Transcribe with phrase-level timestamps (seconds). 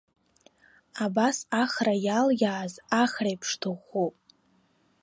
[1.03, 4.15] Абас ахра иалиааз, ахреиԥш дыӷәӷәоуп.